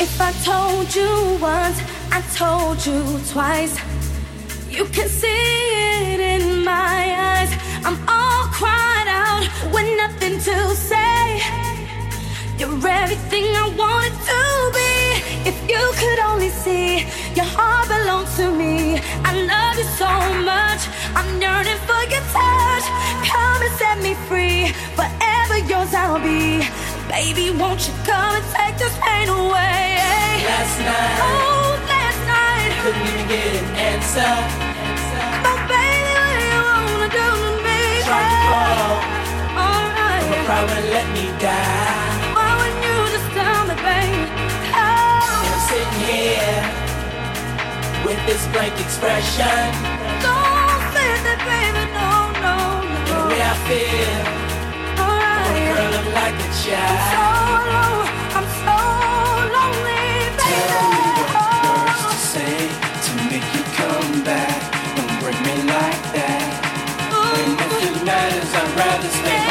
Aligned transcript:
If 0.00 0.20
I 0.20 0.32
told 0.44 0.94
you 0.94 1.38
once, 1.40 1.78
I 2.10 2.20
told 2.34 2.84
you 2.84 3.02
twice. 3.30 3.74
You 4.70 4.84
can 4.86 5.08
see 5.08 6.12
it 6.12 6.20
in 6.20 6.64
my 6.64 7.00
eyes. 7.30 7.52
I'm 7.84 7.98
all 8.08 8.44
cried 8.58 9.08
out 9.08 9.44
with 9.72 9.88
nothing 9.96 10.38
to 10.48 10.74
say. 10.74 11.40
You're 12.58 12.86
everything 12.86 13.46
I 13.62 13.66
wanted 13.82 14.16
to 14.30 14.40
be. 14.78 15.50
If 15.50 15.56
you 15.70 15.82
could 16.00 16.18
only 16.30 16.50
see, 16.50 17.06
your 17.34 17.48
heart 17.56 17.88
belongs 17.88 18.36
to 18.38 18.50
me. 18.50 18.98
I 19.24 19.32
love 19.52 19.76
you 19.78 19.88
so 20.02 20.10
much. 20.50 20.82
I'm 21.18 21.30
yearning 21.40 21.80
for 21.88 22.02
your 22.12 22.24
touch. 22.36 22.86
Come 23.30 23.60
and 23.66 23.74
set 23.80 23.98
me 24.02 24.14
free. 24.28 24.72
Forever 24.98 25.58
yours 25.70 25.92
I'll 25.94 26.20
be. 26.20 26.66
Baby, 27.12 27.50
won't 27.50 27.86
you 27.86 27.92
come 28.08 28.34
and 28.40 28.46
take 28.56 28.78
this 28.80 28.96
pain 29.04 29.28
away? 29.28 30.00
Last 30.48 30.80
night, 30.80 31.20
oh, 31.20 31.76
last 31.84 32.20
night, 32.24 32.72
couldn't 32.80 33.04
even 33.04 33.28
get 33.28 33.52
an 33.52 33.68
answer. 33.92 34.32
But 35.44 35.60
baby, 35.68 36.08
what 36.16 36.32
do 36.32 36.44
you 36.48 36.64
wanna 36.64 37.12
do 37.12 37.28
to 37.44 37.52
me? 37.68 37.80
Tried 38.08 38.32
to 38.32 38.38
call, 38.48 38.96
alright, 39.60 40.24
but 40.24 40.40
probably 40.48 40.88
let 40.88 41.06
me 41.12 41.28
die. 41.36 42.32
Why 42.32 42.48
wouldn't 42.56 42.80
you 42.80 42.96
just 43.12 43.28
tell 43.36 43.60
me, 43.68 43.76
baby? 43.76 44.24
Oh. 44.72 45.20
And 45.36 45.52
I'm 45.52 45.62
sitting 45.68 46.00
here 46.08 46.64
with 48.08 48.20
this 48.24 48.40
blank 48.56 48.72
expression. 48.80 49.60
Don't 50.24 50.80
say 50.96 51.12
that, 51.28 51.40
baby, 51.44 51.84
no, 51.92 52.32
no, 52.40 52.56
no. 52.88 52.96
And 52.96 53.04
the 53.04 53.20
way 53.28 53.40
I 53.44 53.54
feel, 53.68 54.24
I'm 55.78 56.08
like 56.12 56.36
a 56.36 56.50
child. 56.62 57.00
So 57.12 57.22
alone, 57.58 58.08
I'm 58.36 58.48
so 58.64 58.76
lonely, 59.56 60.04
baby. 60.38 60.64
Tell 60.68 60.88
me 60.92 61.04
what 61.16 61.30
oh. 61.32 61.82
words 61.86 62.02
to 62.12 62.18
say 62.34 62.56
to 63.04 63.10
make 63.30 63.46
you 63.54 63.62
come 63.78 64.24
back. 64.24 64.58
Don't 64.96 65.14
break 65.20 65.38
me 65.46 65.56
like 65.68 66.02
that. 66.16 66.48
And 67.12 67.52
if 67.60 67.82
it 67.88 68.04
matters, 68.04 68.52
I'd 68.54 68.70
rather 68.76 69.08
stay 69.20 69.41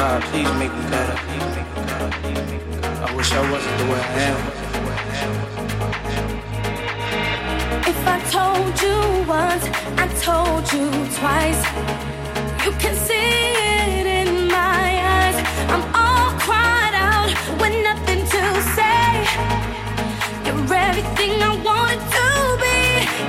God, 0.00 0.22
please 0.30 0.50
make 0.58 0.72
me 0.72 0.84
better. 0.90 1.16
I 3.06 3.14
wish 3.14 3.32
I 3.32 3.50
wasn't 3.50 3.76
the 3.78 3.84
way 3.92 4.00
I 4.00 4.02
am. 4.30 4.40
If 7.92 8.00
I 8.06 8.18
told 8.36 8.74
you 8.80 8.98
once, 9.28 9.64
I 9.98 10.06
told 10.28 10.64
you 10.72 10.86
twice. 11.18 11.62
You 12.64 12.72
can 12.82 12.94
see 12.96 13.30
it 13.92 14.06
in 14.20 14.48
my 14.48 14.86
eyes. 15.18 15.38
I'm 15.72 15.84
all 15.94 16.30
cried 16.46 16.94
out 16.94 17.30
with 17.60 17.74
nothing 17.88 18.20
to 18.34 18.42
say. 18.76 19.08
You're 20.46 20.74
everything 20.88 21.32
I 21.42 21.52
wanted 21.68 22.02
to 22.16 22.28
be. 22.64 22.80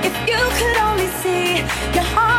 If 0.08 0.14
you 0.30 0.40
could 0.58 0.76
only 0.88 1.08
see, 1.22 1.58
your 1.94 2.08
heart 2.14 2.31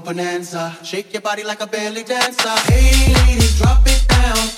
bonanza. 0.00 0.76
Shake 0.84 1.12
your 1.12 1.22
body 1.22 1.42
like 1.42 1.60
a 1.60 1.66
belly 1.66 2.04
dancer. 2.04 2.48
Hey 2.70 3.12
ladies, 3.12 3.58
drop 3.58 3.82
it 3.86 4.06
down. 4.08 4.53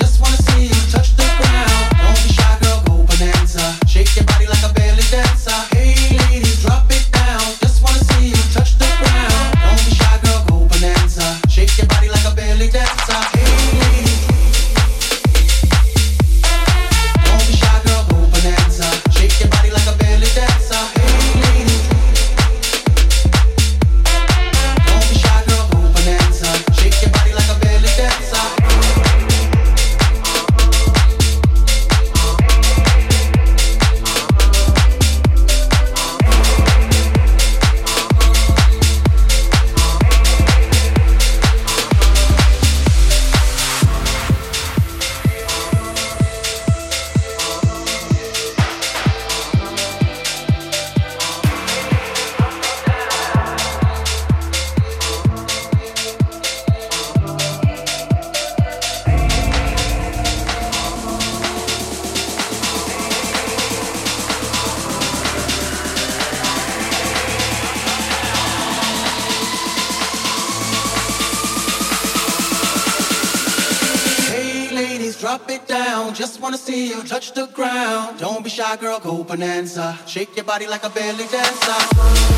Girl, 78.57 78.99
go 79.01 79.23
bonanza. 79.23 79.99
Shake 80.07 80.35
your 80.35 80.45
body 80.45 80.67
like 80.67 80.85
a 80.85 80.89
belly 80.89 81.27
dancer. 81.27 82.36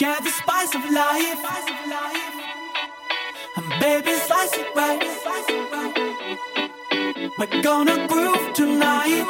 Life. 0.00 0.28
Spice 0.28 0.74
of 0.74 0.90
life. 0.90 2.34
And 3.56 3.68
baby, 3.80 4.12
slice 4.14 4.54
it 4.54 4.74
right. 4.74 5.00
We're 7.38 7.62
gonna 7.62 8.06
groove 8.08 8.52
tonight. 8.54 9.26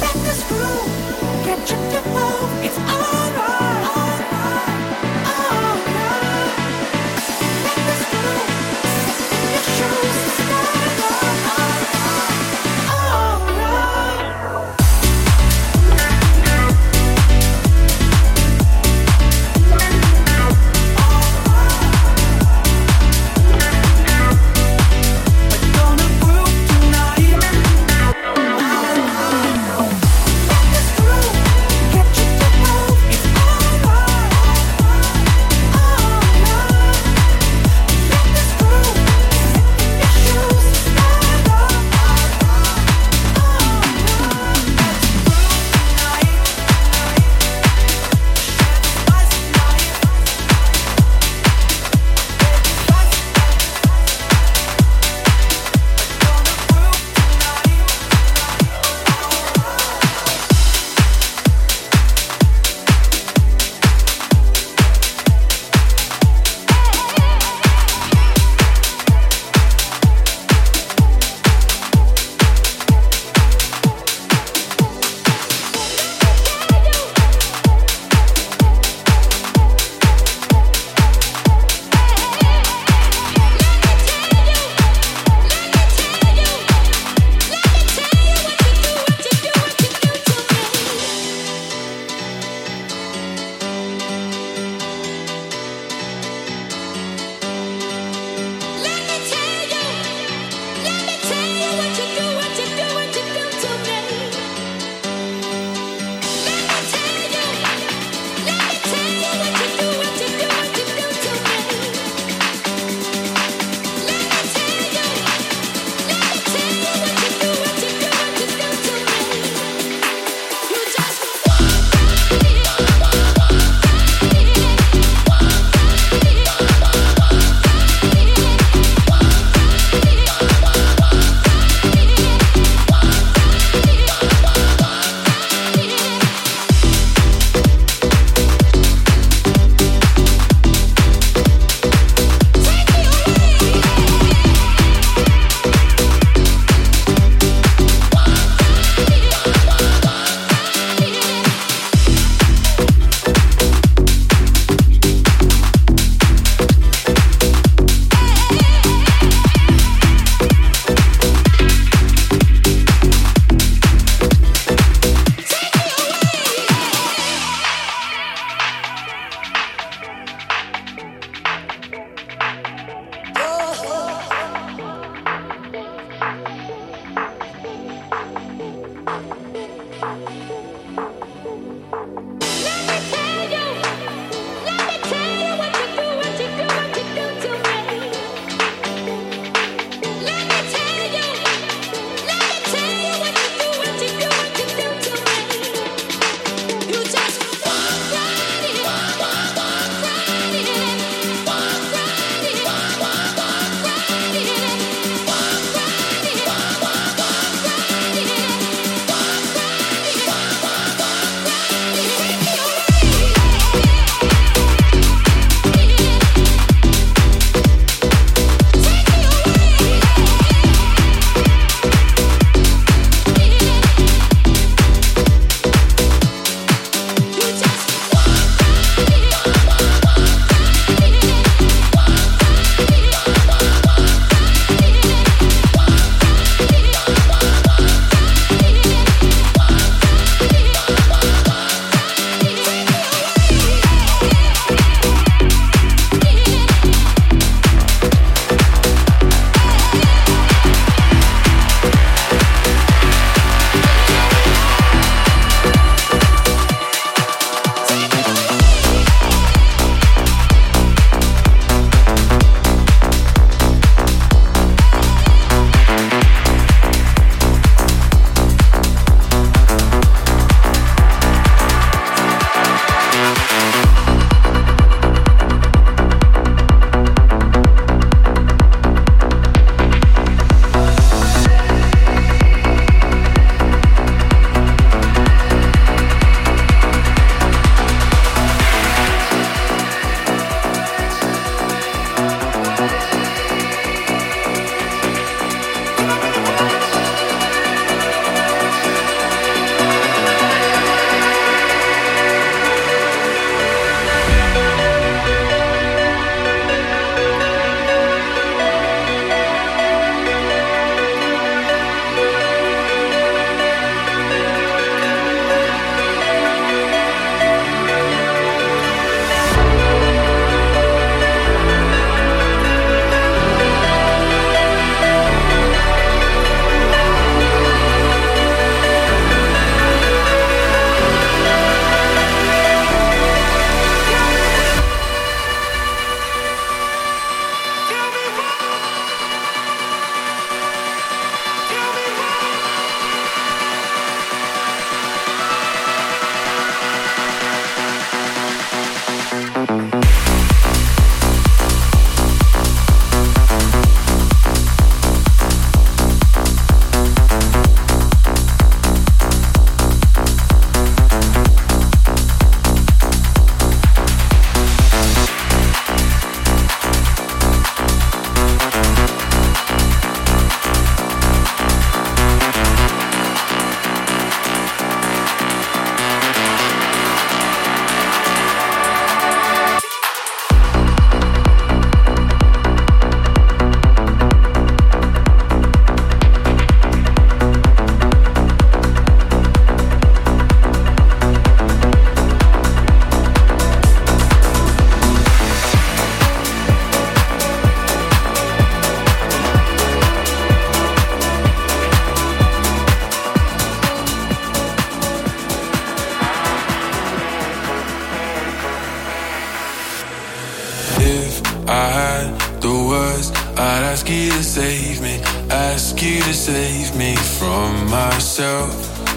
Let 0.00 0.14
this 0.26 0.40
groove 0.48 0.90
get 1.44 1.70
you 1.70 1.76
to 1.92 2.00
move. 2.10 2.64
It's 2.64 2.78
alright. 2.78 3.23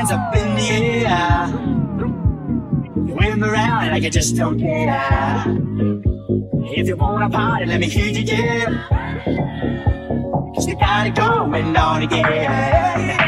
hands 0.00 0.12
up 0.12 0.34
in 0.34 0.54
the 0.54 0.70
air. 0.70 1.48
You 3.06 3.14
whim 3.14 3.44
around 3.44 3.90
like 3.90 4.04
I 4.04 4.08
just 4.08 4.34
don't 4.34 4.58
care. 4.58 5.44
If 6.76 6.88
you 6.88 6.96
wanna 6.96 7.28
party, 7.28 7.66
let 7.66 7.80
me 7.80 7.88
hear 7.88 8.06
you 8.06 8.22
yell. 8.22 8.72
Cause 10.54 10.66
you 10.66 10.76
gotta 10.76 11.10
go 11.10 11.52
and 11.52 11.76
on 11.76 12.02
again. 12.02 13.19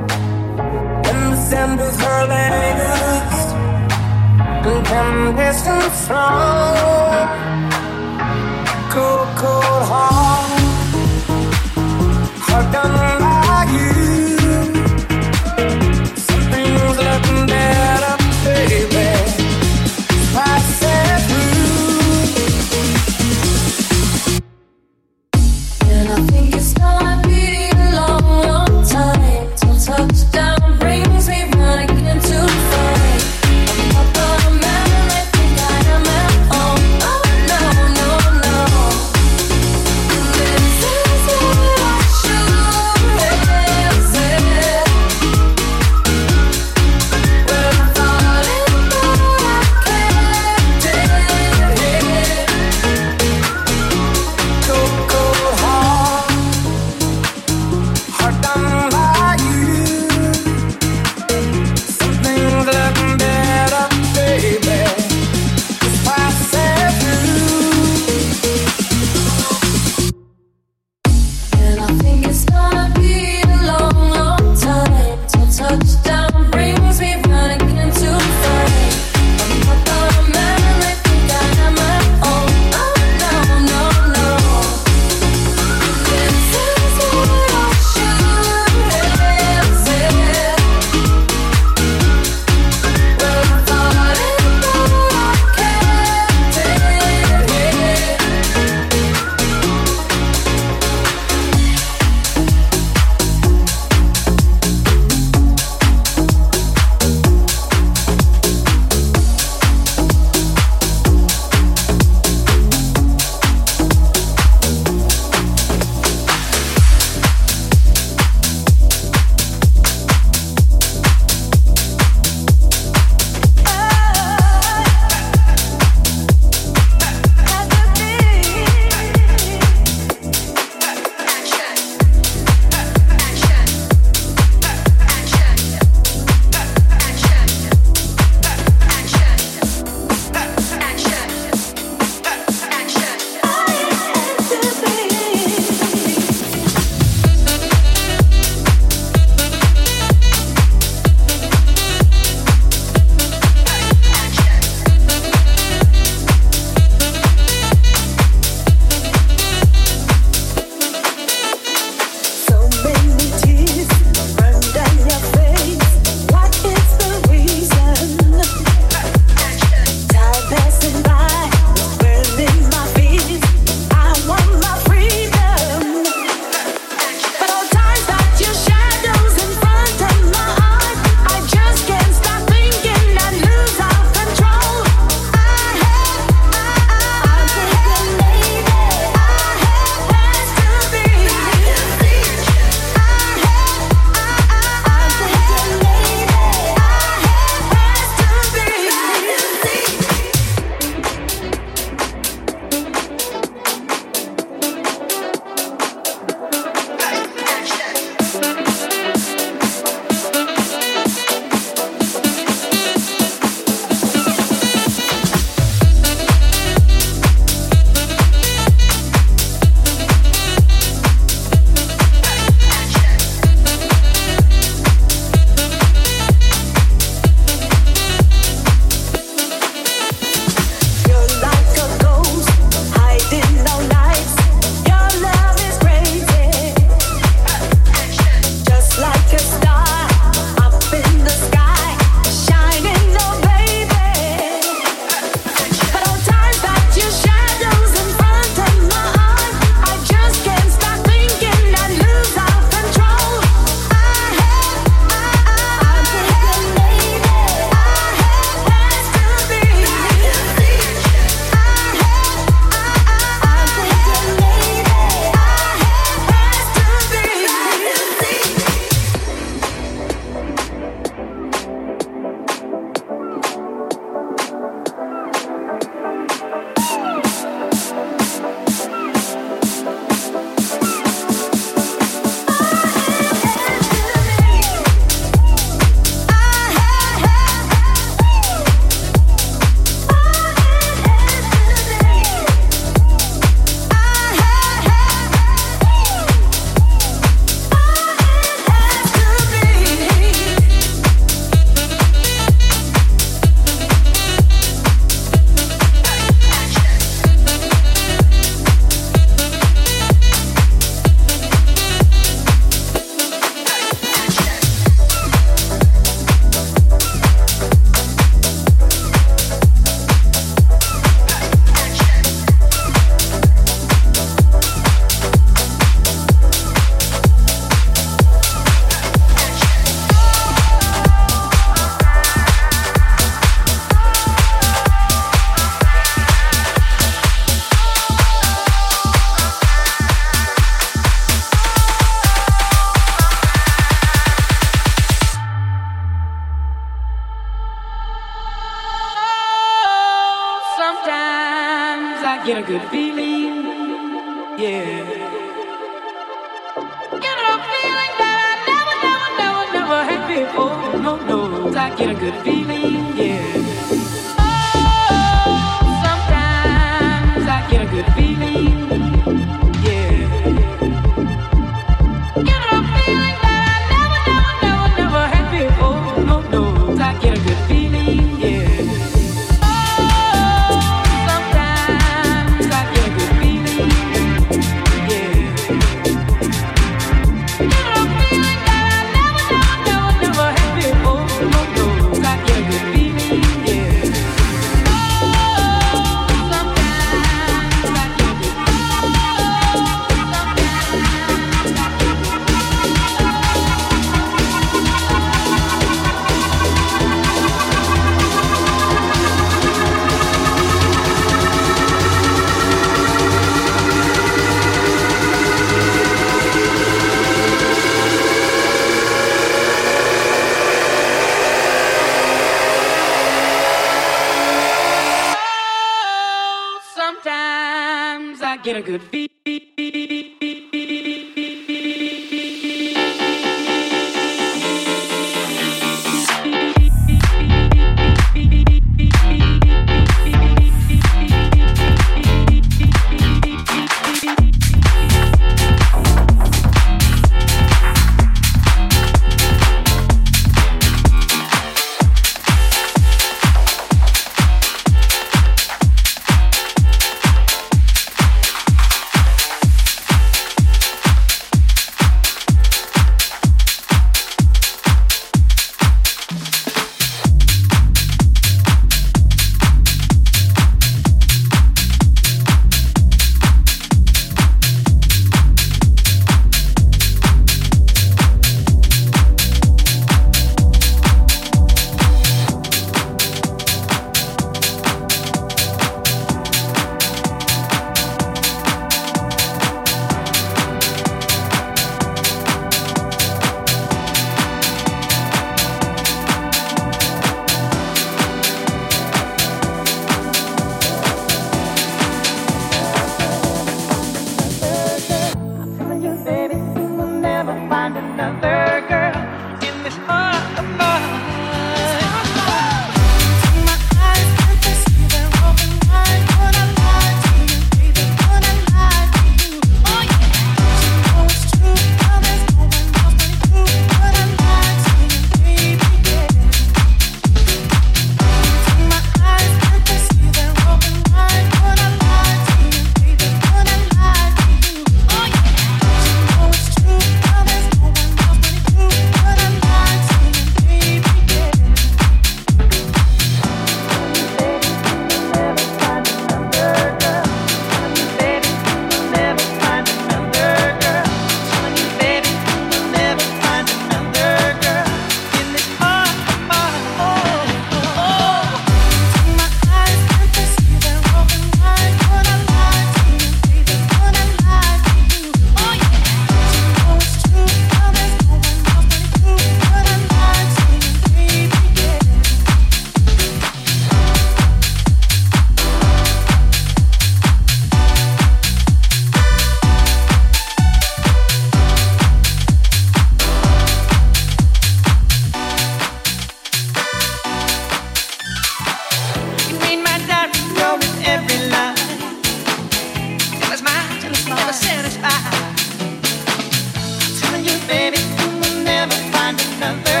Find 599.61 599.77
another 599.77 600.00